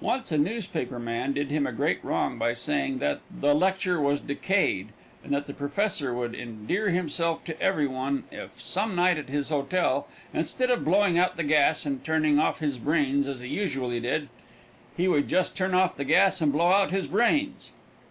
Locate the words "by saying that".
2.38-3.20